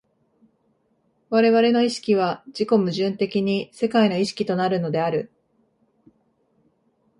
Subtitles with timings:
[1.29, 5.31] 我々の意識は自己矛盾的に世界の意識となるのである。